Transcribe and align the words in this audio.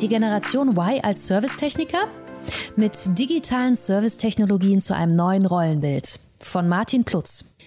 Die 0.00 0.08
Generation 0.08 0.76
Y 0.76 1.00
als 1.02 1.26
Servicetechniker? 1.26 1.98
Mit 2.76 2.96
digitalen 3.18 3.74
Servicetechnologien 3.74 4.80
zu 4.80 4.94
einem 4.94 5.16
neuen 5.16 5.44
Rollenbild. 5.44 6.20
Von 6.38 6.68
Martin 6.68 7.02
Plutz. 7.02 7.57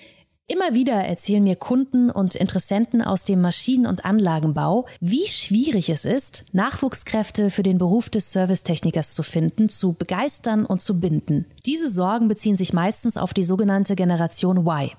Immer 0.52 0.74
wieder 0.74 0.96
erzählen 0.96 1.42
mir 1.42 1.56
Kunden 1.56 2.10
und 2.12 2.36
Interessenten 2.36 3.02
aus 3.02 3.24
dem 3.24 3.40
Maschinen- 3.40 3.88
und 3.88 4.04
Anlagenbau, 4.04 4.86
wie 5.00 5.26
schwierig 5.26 5.90
es 5.90 6.04
ist, 6.04 6.44
Nachwuchskräfte 6.52 7.50
für 7.50 7.64
den 7.64 7.78
Beruf 7.78 8.10
des 8.10 8.34
Servicetechnikers 8.34 9.14
zu 9.14 9.24
finden, 9.24 9.70
zu 9.70 9.94
begeistern 9.94 10.66
und 10.66 10.82
zu 10.82 11.00
binden. 11.00 11.46
Diese 11.66 11.90
Sorgen 11.90 12.28
beziehen 12.28 12.58
sich 12.58 12.74
meistens 12.74 13.16
auf 13.16 13.34
die 13.34 13.46
sogenannte 13.46 13.96
Generation 13.96 14.68
Y. 14.68 14.92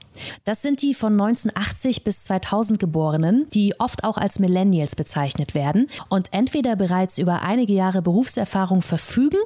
Das 0.46 0.62
sind 0.62 0.80
die 0.80 0.95
von 0.95 1.12
1980 1.20 2.02
bis 2.02 2.24
2000 2.24 2.78
Geborenen, 2.78 3.46
die 3.52 3.78
oft 3.78 4.05
auch 4.05 4.16
als 4.16 4.38
Millennials 4.38 4.96
bezeichnet 4.96 5.55
werden 5.55 5.88
und 6.09 6.32
entweder 6.32 6.77
bereits 6.77 7.19
über 7.19 7.42
einige 7.42 7.74
Jahre 7.74 8.00
Berufserfahrung 8.00 8.80
verfügen 8.80 9.38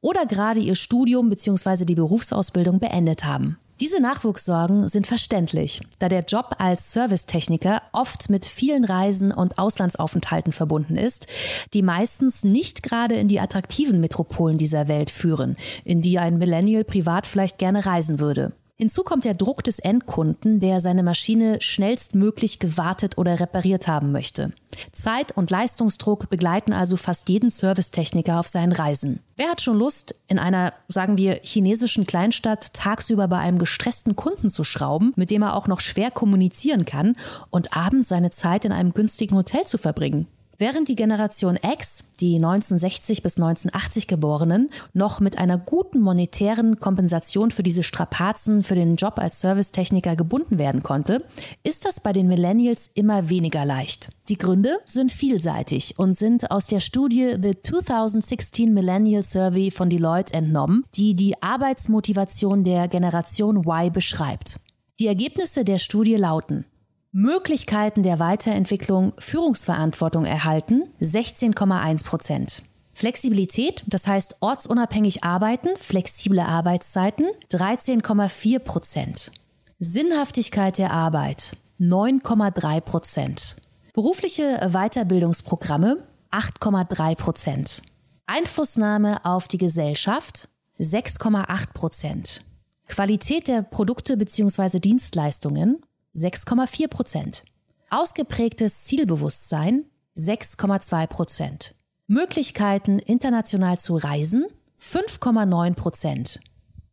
oder 0.00 0.24
gerade 0.24 0.60
ihr 0.60 0.74
Studium 0.74 1.28
bzw. 1.28 1.84
die 1.84 1.96
Berufsausbildung 1.96 2.78
beendet 2.78 3.26
haben. 3.26 3.58
Diese 3.80 4.02
Nachwuchssorgen 4.02 4.88
sind 4.88 5.06
verständlich, 5.06 5.80
da 5.98 6.10
der 6.10 6.24
Job 6.24 6.56
als 6.58 6.92
Servicetechniker 6.92 7.80
oft 7.92 8.28
mit 8.28 8.44
vielen 8.44 8.84
Reisen 8.84 9.32
und 9.32 9.58
Auslandsaufenthalten 9.58 10.52
verbunden 10.52 10.96
ist, 10.96 11.28
die 11.72 11.80
meistens 11.80 12.44
nicht 12.44 12.82
gerade 12.82 13.14
in 13.14 13.26
die 13.26 13.40
attraktiven 13.40 13.98
Metropolen 13.98 14.58
dieser 14.58 14.86
Welt 14.86 15.08
führen, 15.08 15.56
in 15.82 16.02
die 16.02 16.18
ein 16.18 16.36
Millennial 16.36 16.84
privat 16.84 17.26
vielleicht 17.26 17.56
gerne 17.56 17.86
reisen 17.86 18.20
würde. 18.20 18.52
Hinzu 18.76 19.02
kommt 19.02 19.24
der 19.24 19.34
Druck 19.34 19.64
des 19.64 19.78
Endkunden, 19.78 20.60
der 20.60 20.80
seine 20.80 21.02
Maschine 21.02 21.56
schnellstmöglich 21.62 22.58
gewartet 22.58 23.16
oder 23.16 23.40
repariert 23.40 23.88
haben 23.88 24.12
möchte. 24.12 24.52
Zeit- 24.92 25.36
und 25.36 25.50
Leistungsdruck 25.50 26.28
begleiten 26.28 26.72
also 26.72 26.96
fast 26.96 27.28
jeden 27.28 27.50
Servicetechniker 27.50 28.38
auf 28.38 28.46
seinen 28.46 28.72
Reisen. 28.72 29.20
Wer 29.36 29.50
hat 29.50 29.60
schon 29.60 29.78
Lust, 29.78 30.14
in 30.28 30.38
einer, 30.38 30.72
sagen 30.88 31.16
wir, 31.16 31.40
chinesischen 31.42 32.06
Kleinstadt 32.06 32.72
tagsüber 32.74 33.28
bei 33.28 33.38
einem 33.38 33.58
gestressten 33.58 34.16
Kunden 34.16 34.50
zu 34.50 34.64
schrauben, 34.64 35.12
mit 35.16 35.30
dem 35.30 35.42
er 35.42 35.56
auch 35.56 35.66
noch 35.66 35.80
schwer 35.80 36.10
kommunizieren 36.10 36.84
kann, 36.84 37.16
und 37.50 37.76
abends 37.76 38.08
seine 38.08 38.30
Zeit 38.30 38.64
in 38.64 38.72
einem 38.72 38.94
günstigen 38.94 39.36
Hotel 39.36 39.64
zu 39.64 39.78
verbringen? 39.78 40.26
Während 40.60 40.88
die 40.88 40.94
Generation 40.94 41.56
X, 41.56 42.12
die 42.20 42.34
1960 42.34 43.22
bis 43.22 43.38
1980 43.38 44.06
Geborenen, 44.06 44.68
noch 44.92 45.18
mit 45.18 45.38
einer 45.38 45.56
guten 45.56 46.00
monetären 46.00 46.78
Kompensation 46.78 47.50
für 47.50 47.62
diese 47.62 47.82
Strapazen 47.82 48.62
für 48.62 48.74
den 48.74 48.96
Job 48.96 49.14
als 49.16 49.40
Servicetechniker 49.40 50.16
gebunden 50.16 50.58
werden 50.58 50.82
konnte, 50.82 51.24
ist 51.62 51.86
das 51.86 52.00
bei 52.00 52.12
den 52.12 52.28
Millennials 52.28 52.88
immer 52.88 53.30
weniger 53.30 53.64
leicht. 53.64 54.10
Die 54.28 54.36
Gründe 54.36 54.78
sind 54.84 55.12
vielseitig 55.12 55.98
und 55.98 56.12
sind 56.12 56.50
aus 56.50 56.66
der 56.66 56.80
Studie 56.80 57.36
The 57.40 57.54
2016 57.62 58.74
Millennial 58.74 59.22
Survey 59.22 59.70
von 59.70 59.88
Deloitte 59.88 60.34
entnommen, 60.34 60.84
die 60.94 61.14
die 61.14 61.42
Arbeitsmotivation 61.42 62.64
der 62.64 62.86
Generation 62.88 63.64
Y 63.64 63.90
beschreibt. 63.90 64.60
Die 64.98 65.06
Ergebnisse 65.06 65.64
der 65.64 65.78
Studie 65.78 66.16
lauten 66.16 66.66
Möglichkeiten 67.12 68.04
der 68.04 68.20
Weiterentwicklung 68.20 69.12
Führungsverantwortung 69.18 70.24
erhalten 70.24 70.84
16,1 71.00 72.04
Prozent. 72.04 72.62
Flexibilität, 72.92 73.82
das 73.88 74.06
heißt 74.06 74.36
ortsunabhängig 74.40 75.24
arbeiten, 75.24 75.70
flexible 75.76 76.40
Arbeitszeiten 76.40 77.26
13,4 77.50 78.58
Prozent. 78.60 79.32
Sinnhaftigkeit 79.80 80.78
der 80.78 80.92
Arbeit 80.92 81.56
9,3 81.80 82.80
Prozent. 82.80 83.56
Berufliche 83.92 84.70
Weiterbildungsprogramme 84.72 86.04
8,3 86.30 87.16
Prozent. 87.16 87.82
Einflussnahme 88.26 89.24
auf 89.24 89.48
die 89.48 89.58
Gesellschaft 89.58 90.48
6,8 90.78 91.72
Prozent. 91.72 92.44
Qualität 92.86 93.48
der 93.48 93.62
Produkte 93.62 94.16
bzw. 94.16 94.78
Dienstleistungen 94.78 95.80
6,4 96.14 96.88
Prozent. 96.88 97.44
Ausgeprägtes 97.90 98.84
Zielbewusstsein 98.84 99.84
6,2 100.16 101.06
Prozent. 101.06 101.74
Möglichkeiten, 102.06 102.98
international 102.98 103.78
zu 103.78 103.96
reisen 103.96 104.46
5,9 104.80 105.74
Prozent. 105.74 106.40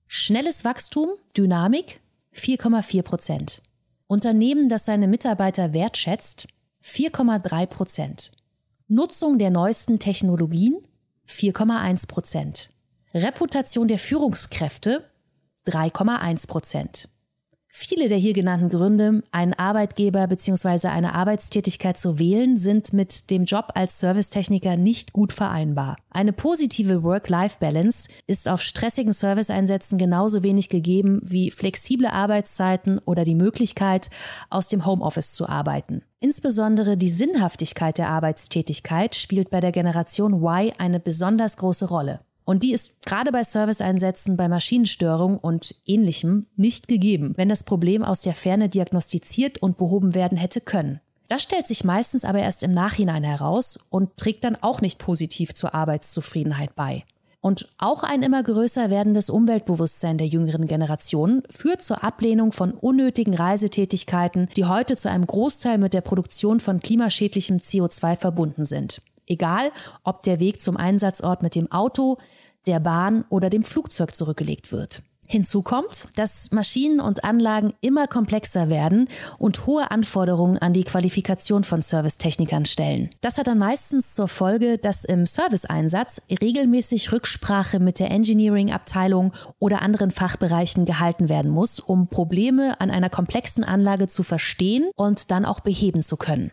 Schnelles 0.07 0.63
Wachstum, 0.63 1.09
Dynamik 1.35 1.99
4,4 2.33 3.01
Prozent. 3.01 3.61
Unternehmen, 4.07 4.69
das 4.69 4.85
seine 4.85 5.07
Mitarbeiter 5.07 5.73
wertschätzt 5.73 6.47
4,3 6.83 7.65
Prozent. 7.65 8.31
Nutzung 8.87 9.37
der 9.37 9.49
neuesten 9.49 9.99
Technologien 9.99 10.77
4,1 11.27 12.07
Prozent. 12.07 12.69
Reputation 13.13 13.87
der 13.87 13.99
Führungskräfte 13.99 15.03
3,1 15.67 16.47
Prozent. 16.47 17.09
Viele 17.79 18.07
der 18.07 18.17
hier 18.17 18.33
genannten 18.33 18.69
Gründe, 18.69 19.21
einen 19.31 19.53
Arbeitgeber 19.53 20.25
bzw. 20.25 20.87
eine 20.87 21.13
Arbeitstätigkeit 21.13 21.95
zu 21.95 22.17
wählen, 22.17 22.57
sind 22.57 22.91
mit 22.91 23.29
dem 23.29 23.45
Job 23.45 23.67
als 23.75 23.99
Servicetechniker 23.99 24.77
nicht 24.77 25.13
gut 25.13 25.31
vereinbar. 25.31 25.95
Eine 26.09 26.33
positive 26.33 27.03
Work-Life-Balance 27.03 28.09
ist 28.25 28.49
auf 28.49 28.63
stressigen 28.63 29.13
Serviceeinsätzen 29.13 29.99
genauso 29.99 30.41
wenig 30.41 30.69
gegeben 30.69 31.19
wie 31.21 31.51
flexible 31.51 32.07
Arbeitszeiten 32.07 32.97
oder 33.05 33.23
die 33.23 33.35
Möglichkeit, 33.35 34.09
aus 34.49 34.67
dem 34.69 34.87
Homeoffice 34.87 35.33
zu 35.33 35.47
arbeiten. 35.47 36.01
Insbesondere 36.19 36.97
die 36.97 37.11
Sinnhaftigkeit 37.11 37.99
der 37.99 38.09
Arbeitstätigkeit 38.09 39.13
spielt 39.13 39.51
bei 39.51 39.59
der 39.59 39.71
Generation 39.71 40.41
Y 40.41 40.73
eine 40.79 40.99
besonders 40.99 41.57
große 41.57 41.89
Rolle. 41.89 42.21
Und 42.47 42.63
die 42.63 42.71
ist 42.71 43.05
gerade 43.05 43.33
bei 43.33 43.43
Serviceeinsätzen, 43.43 44.37
bei 44.37 44.47
Maschinenstörung 44.47 45.37
und 45.37 45.75
ähnlichem 45.85 46.45
nicht 46.55 46.87
gegeben, 46.87 47.33
wenn 47.35 47.49
das 47.49 47.65
Problem 47.65 48.03
aus 48.03 48.21
der 48.21 48.35
Ferne 48.35 48.69
diagnostiziert 48.69 49.61
und 49.61 49.77
behoben 49.77 50.15
werden 50.15 50.37
hätte 50.37 50.61
können. 50.61 51.01
Das 51.27 51.43
stellt 51.43 51.67
sich 51.67 51.83
meistens 51.83 52.23
aber 52.23 52.39
erst 52.39 52.63
im 52.63 52.71
Nachhinein 52.71 53.25
heraus 53.25 53.77
und 53.89 54.15
trägt 54.15 54.45
dann 54.45 54.55
auch 54.55 54.79
nicht 54.79 54.97
positiv 54.97 55.53
zur 55.55 55.75
Arbeitszufriedenheit 55.75 56.73
bei. 56.73 57.03
Und 57.41 57.67
auch 57.79 58.03
ein 58.03 58.23
immer 58.23 58.43
größer 58.43 58.89
werdendes 58.89 59.29
Umweltbewusstsein 59.29 60.17
der 60.17 60.27
jüngeren 60.27 60.67
Generation 60.67 61.43
führt 61.49 61.81
zur 61.81 62.01
Ablehnung 62.01 62.53
von 62.53 62.71
unnötigen 62.71 63.33
Reisetätigkeiten, 63.33 64.47
die 64.55 64.63
heute 64.63 64.95
zu 64.95 65.09
einem 65.09 65.27
Großteil 65.27 65.79
mit 65.79 65.93
der 65.93 65.99
Produktion 65.99 66.61
von 66.61 66.79
klimaschädlichem 66.79 67.57
CO2 67.57 68.15
verbunden 68.15 68.65
sind. 68.65 69.01
Egal, 69.27 69.71
ob 70.03 70.21
der 70.21 70.39
Weg 70.39 70.61
zum 70.61 70.77
Einsatzort 70.77 71.43
mit 71.43 71.53
dem 71.53 71.71
Auto, 71.71 72.17
der 72.65 72.79
Bahn 72.79 73.25
oder 73.29 73.49
dem 73.49 73.63
Flugzeug 73.63 74.15
zurückgelegt 74.15 74.71
wird. 74.71 75.03
Hinzu 75.29 75.61
kommt, 75.61 76.07
dass 76.15 76.51
Maschinen 76.51 77.01
und 77.01 77.25
Anlagen 77.25 77.73
immer 77.81 78.07
komplexer 78.07 78.69
werden 78.69 79.09
und 79.37 79.65
hohe 79.65 79.91
Anforderungen 79.91 80.57
an 80.57 80.71
die 80.71 80.85
Qualifikation 80.85 81.65
von 81.65 81.81
Servicetechnikern 81.81 82.63
stellen. 82.63 83.09
Das 83.19 83.37
hat 83.37 83.47
dann 83.47 83.57
meistens 83.57 84.15
zur 84.15 84.29
Folge, 84.29 84.77
dass 84.77 85.03
im 85.03 85.25
Serviceeinsatz 85.25 86.21
regelmäßig 86.29 87.11
Rücksprache 87.11 87.79
mit 87.79 87.99
der 87.99 88.09
Engineering-Abteilung 88.09 89.33
oder 89.59 89.81
anderen 89.81 90.11
Fachbereichen 90.11 90.85
gehalten 90.85 91.27
werden 91.27 91.51
muss, 91.51 91.81
um 91.81 92.07
Probleme 92.07 92.79
an 92.79 92.89
einer 92.89 93.09
komplexen 93.09 93.65
Anlage 93.65 94.07
zu 94.07 94.23
verstehen 94.23 94.89
und 94.95 95.29
dann 95.29 95.43
auch 95.43 95.59
beheben 95.59 96.03
zu 96.03 96.15
können. 96.15 96.51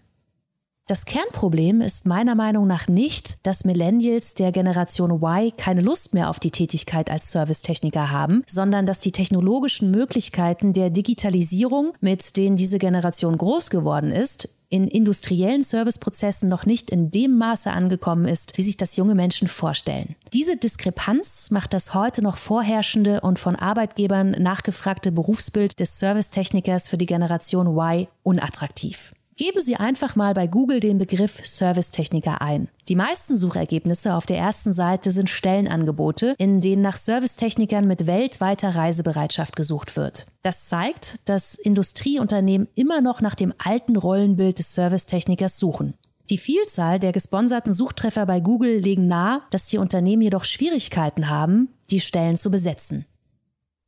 Das 0.86 1.06
Kernproblem 1.06 1.80
ist 1.80 2.04
meiner 2.04 2.34
Meinung 2.34 2.66
nach 2.66 2.88
nicht, 2.88 3.38
dass 3.46 3.64
Millennials 3.64 4.34
der 4.34 4.52
Generation 4.52 5.12
Y 5.12 5.50
keine 5.56 5.80
Lust 5.80 6.12
mehr 6.12 6.28
auf 6.28 6.38
die 6.38 6.50
Tätigkeit 6.50 7.10
als 7.10 7.30
Servicetechniker 7.30 8.10
haben, 8.10 8.42
sondern 8.46 8.84
dass 8.84 8.98
die 8.98 9.10
technologischen 9.10 9.90
Möglichkeiten 9.90 10.74
der 10.74 10.90
Digitalisierung, 10.90 11.94
mit 12.02 12.36
denen 12.36 12.58
diese 12.58 12.78
Generation 12.78 13.38
groß 13.38 13.70
geworden 13.70 14.10
ist, 14.10 14.50
in 14.68 14.86
industriellen 14.86 15.64
Serviceprozessen 15.64 16.50
noch 16.50 16.66
nicht 16.66 16.90
in 16.90 17.10
dem 17.10 17.38
Maße 17.38 17.70
angekommen 17.70 18.28
ist, 18.28 18.58
wie 18.58 18.62
sich 18.62 18.76
das 18.76 18.96
junge 18.96 19.14
Menschen 19.14 19.48
vorstellen. 19.48 20.16
Diese 20.34 20.58
Diskrepanz 20.58 21.50
macht 21.50 21.72
das 21.72 21.94
heute 21.94 22.20
noch 22.20 22.36
vorherrschende 22.36 23.22
und 23.22 23.38
von 23.38 23.56
Arbeitgebern 23.56 24.32
nachgefragte 24.32 25.12
Berufsbild 25.12 25.80
des 25.80 25.98
Servicetechnikers 25.98 26.88
für 26.88 26.98
die 26.98 27.06
Generation 27.06 27.68
Y 27.68 28.06
unattraktiv. 28.22 29.14
Geben 29.36 29.60
Sie 29.60 29.74
einfach 29.74 30.14
mal 30.14 30.32
bei 30.32 30.46
Google 30.46 30.78
den 30.78 30.98
Begriff 30.98 31.44
Servicetechniker 31.44 32.40
ein. 32.40 32.68
Die 32.88 32.94
meisten 32.94 33.36
Suchergebnisse 33.36 34.14
auf 34.14 34.26
der 34.26 34.38
ersten 34.38 34.72
Seite 34.72 35.10
sind 35.10 35.28
Stellenangebote, 35.28 36.36
in 36.38 36.60
denen 36.60 36.82
nach 36.82 36.96
Servicetechnikern 36.96 37.84
mit 37.84 38.06
weltweiter 38.06 38.76
Reisebereitschaft 38.76 39.56
gesucht 39.56 39.96
wird. 39.96 40.28
Das 40.42 40.68
zeigt, 40.68 41.28
dass 41.28 41.56
Industrieunternehmen 41.56 42.68
immer 42.76 43.00
noch 43.00 43.20
nach 43.20 43.34
dem 43.34 43.52
alten 43.58 43.96
Rollenbild 43.96 44.60
des 44.60 44.72
Servicetechnikers 44.74 45.58
suchen. 45.58 45.94
Die 46.30 46.38
Vielzahl 46.38 47.00
der 47.00 47.10
gesponserten 47.10 47.72
Suchtreffer 47.72 48.26
bei 48.26 48.38
Google 48.38 48.78
legen 48.78 49.08
nahe, 49.08 49.40
dass 49.50 49.66
die 49.66 49.78
Unternehmen 49.78 50.22
jedoch 50.22 50.44
Schwierigkeiten 50.44 51.28
haben, 51.28 51.70
die 51.90 52.00
Stellen 52.00 52.36
zu 52.36 52.52
besetzen. 52.52 53.04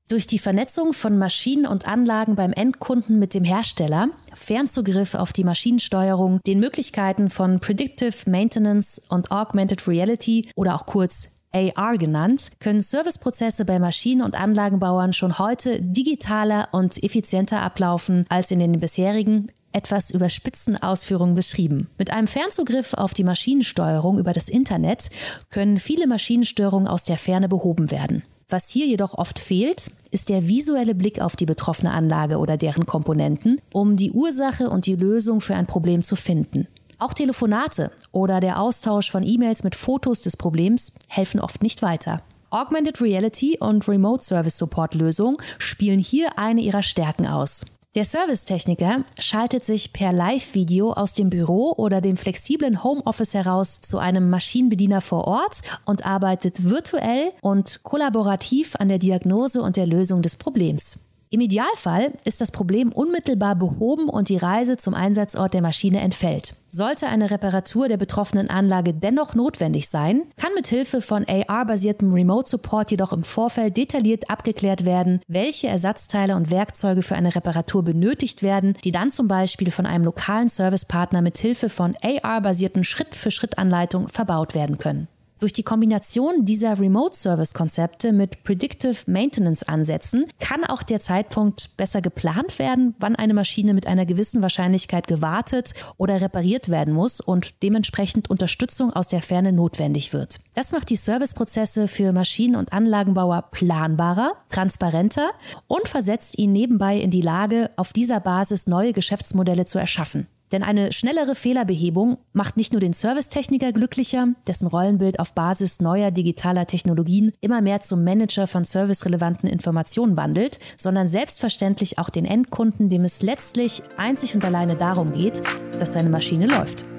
Durch 0.08 0.28
die 0.28 0.38
Vernetzung 0.38 0.92
von 0.92 1.18
Maschinen 1.18 1.66
und 1.66 1.88
Anlagen 1.88 2.36
beim 2.36 2.52
Endkunden 2.52 3.18
mit 3.18 3.34
dem 3.34 3.42
Hersteller, 3.42 4.10
Fernzugriff 4.34 5.14
auf 5.14 5.32
die 5.32 5.42
Maschinensteuerung, 5.42 6.38
den 6.46 6.60
Möglichkeiten 6.60 7.28
von 7.28 7.58
Predictive 7.58 8.30
Maintenance 8.30 9.02
und 9.08 9.32
Augmented 9.32 9.88
Reality 9.88 10.48
oder 10.54 10.76
auch 10.76 10.86
kurz 10.86 11.40
AR 11.52 11.98
genannt, 11.98 12.52
können 12.60 12.82
Serviceprozesse 12.82 13.64
bei 13.64 13.80
Maschinen- 13.80 14.22
und 14.22 14.40
Anlagenbauern 14.40 15.12
schon 15.12 15.40
heute 15.40 15.82
digitaler 15.82 16.68
und 16.70 17.02
effizienter 17.02 17.62
ablaufen 17.62 18.26
als 18.28 18.52
in 18.52 18.60
den 18.60 18.78
bisherigen 18.78 19.48
etwas 19.72 20.10
überspitzten 20.12 20.80
Ausführungen 20.80 21.34
beschrieben. 21.34 21.88
Mit 21.98 22.12
einem 22.12 22.28
Fernzugriff 22.28 22.94
auf 22.94 23.12
die 23.12 23.24
Maschinensteuerung 23.24 24.20
über 24.20 24.32
das 24.32 24.48
Internet 24.48 25.10
können 25.50 25.78
viele 25.78 26.06
Maschinenstörungen 26.06 26.86
aus 26.86 27.04
der 27.04 27.18
Ferne 27.18 27.48
behoben 27.48 27.90
werden. 27.90 28.22
Was 28.48 28.68
hier 28.68 28.86
jedoch 28.86 29.14
oft 29.14 29.40
fehlt, 29.40 29.90
ist 30.12 30.28
der 30.28 30.46
visuelle 30.46 30.94
Blick 30.94 31.20
auf 31.20 31.34
die 31.34 31.46
betroffene 31.46 31.90
Anlage 31.90 32.38
oder 32.38 32.56
deren 32.56 32.86
Komponenten, 32.86 33.60
um 33.72 33.96
die 33.96 34.12
Ursache 34.12 34.70
und 34.70 34.86
die 34.86 34.94
Lösung 34.94 35.40
für 35.40 35.56
ein 35.56 35.66
Problem 35.66 36.04
zu 36.04 36.14
finden. 36.14 36.68
Auch 37.00 37.12
Telefonate 37.12 37.90
oder 38.12 38.38
der 38.38 38.60
Austausch 38.60 39.10
von 39.10 39.24
E-Mails 39.26 39.64
mit 39.64 39.74
Fotos 39.74 40.22
des 40.22 40.36
Problems 40.36 40.94
helfen 41.08 41.40
oft 41.40 41.60
nicht 41.60 41.82
weiter. 41.82 42.22
Augmented 42.50 43.00
Reality 43.00 43.58
und 43.58 43.88
Remote 43.88 44.24
Service 44.24 44.56
Support 44.56 44.94
Lösungen 44.94 45.38
spielen 45.58 45.98
hier 45.98 46.38
eine 46.38 46.60
ihrer 46.60 46.82
Stärken 46.84 47.26
aus. 47.26 47.66
Der 47.96 48.04
Servicetechniker 48.04 49.06
schaltet 49.18 49.64
sich 49.64 49.94
per 49.94 50.12
Live-Video 50.12 50.92
aus 50.92 51.14
dem 51.14 51.30
Büro 51.30 51.72
oder 51.78 52.02
dem 52.02 52.18
flexiblen 52.18 52.84
Homeoffice 52.84 53.32
heraus 53.32 53.80
zu 53.80 53.96
einem 53.96 54.28
Maschinenbediener 54.28 55.00
vor 55.00 55.26
Ort 55.26 55.62
und 55.86 56.04
arbeitet 56.04 56.68
virtuell 56.68 57.32
und 57.40 57.84
kollaborativ 57.84 58.76
an 58.76 58.90
der 58.90 58.98
Diagnose 58.98 59.62
und 59.62 59.78
der 59.78 59.86
Lösung 59.86 60.20
des 60.20 60.36
Problems. 60.36 61.15
Im 61.28 61.40
Idealfall 61.40 62.12
ist 62.24 62.40
das 62.40 62.52
Problem 62.52 62.92
unmittelbar 62.92 63.56
behoben 63.56 64.08
und 64.08 64.28
die 64.28 64.36
Reise 64.36 64.76
zum 64.76 64.94
Einsatzort 64.94 65.54
der 65.54 65.62
Maschine 65.62 66.00
entfällt. 66.00 66.54
Sollte 66.68 67.08
eine 67.08 67.32
Reparatur 67.32 67.88
der 67.88 67.96
betroffenen 67.96 68.48
Anlage 68.48 68.94
dennoch 68.94 69.34
notwendig 69.34 69.88
sein, 69.88 70.22
kann 70.36 70.54
mit 70.54 70.68
Hilfe 70.68 71.00
von 71.00 71.26
AR-basiertem 71.28 72.12
Remote 72.12 72.48
Support 72.48 72.92
jedoch 72.92 73.12
im 73.12 73.24
Vorfeld 73.24 73.76
detailliert 73.76 74.30
abgeklärt 74.30 74.84
werden, 74.84 75.20
welche 75.26 75.66
Ersatzteile 75.66 76.36
und 76.36 76.50
Werkzeuge 76.50 77.02
für 77.02 77.16
eine 77.16 77.34
Reparatur 77.34 77.82
benötigt 77.82 78.44
werden, 78.44 78.76
die 78.84 78.92
dann 78.92 79.10
zum 79.10 79.26
Beispiel 79.26 79.72
von 79.72 79.84
einem 79.84 80.04
lokalen 80.04 80.48
Servicepartner 80.48 81.22
mit 81.22 81.38
Hilfe 81.38 81.68
von 81.68 81.96
AR-basierten 82.04 82.84
Schritt-für-Schritt-Anleitungen 82.84 84.08
verbaut 84.08 84.54
werden 84.54 84.78
können. 84.78 85.08
Durch 85.38 85.52
die 85.52 85.62
Kombination 85.62 86.46
dieser 86.46 86.80
Remote-Service-Konzepte 86.80 88.14
mit 88.14 88.42
Predictive 88.42 88.96
Maintenance-Ansätzen 89.06 90.24
kann 90.40 90.64
auch 90.64 90.82
der 90.82 90.98
Zeitpunkt 90.98 91.76
besser 91.76 92.00
geplant 92.00 92.58
werden, 92.58 92.94
wann 93.00 93.16
eine 93.16 93.34
Maschine 93.34 93.74
mit 93.74 93.86
einer 93.86 94.06
gewissen 94.06 94.40
Wahrscheinlichkeit 94.40 95.06
gewartet 95.06 95.74
oder 95.98 96.22
repariert 96.22 96.70
werden 96.70 96.94
muss 96.94 97.20
und 97.20 97.62
dementsprechend 97.62 98.30
Unterstützung 98.30 98.94
aus 98.94 99.08
der 99.08 99.20
Ferne 99.20 99.52
notwendig 99.52 100.14
wird. 100.14 100.40
Das 100.54 100.72
macht 100.72 100.88
die 100.88 100.96
Serviceprozesse 100.96 101.86
für 101.86 102.12
Maschinen- 102.12 102.56
und 102.56 102.72
Anlagenbauer 102.72 103.50
planbarer, 103.50 104.32
transparenter 104.48 105.32
und 105.66 105.86
versetzt 105.86 106.38
ihn 106.38 106.52
nebenbei 106.52 106.96
in 106.96 107.10
die 107.10 107.20
Lage, 107.20 107.68
auf 107.76 107.92
dieser 107.92 108.20
Basis 108.20 108.66
neue 108.66 108.94
Geschäftsmodelle 108.94 109.66
zu 109.66 109.78
erschaffen. 109.78 110.28
Denn 110.52 110.62
eine 110.62 110.92
schnellere 110.92 111.34
Fehlerbehebung 111.34 112.18
macht 112.32 112.56
nicht 112.56 112.72
nur 112.72 112.80
den 112.80 112.92
Servicetechniker 112.92 113.72
glücklicher, 113.72 114.28
dessen 114.46 114.68
Rollenbild 114.68 115.18
auf 115.18 115.34
Basis 115.34 115.80
neuer 115.80 116.10
digitaler 116.10 116.66
Technologien 116.66 117.32
immer 117.40 117.60
mehr 117.60 117.80
zum 117.80 118.04
Manager 118.04 118.46
von 118.46 118.64
servicerelevanten 118.64 119.48
Informationen 119.48 120.16
wandelt, 120.16 120.58
sondern 120.76 121.08
selbstverständlich 121.08 121.98
auch 121.98 122.10
den 122.10 122.24
Endkunden, 122.24 122.88
dem 122.88 123.04
es 123.04 123.22
letztlich 123.22 123.82
einzig 123.96 124.34
und 124.34 124.44
alleine 124.44 124.76
darum 124.76 125.12
geht, 125.12 125.42
dass 125.78 125.92
seine 125.92 126.10
Maschine 126.10 126.46
läuft. 126.46 126.95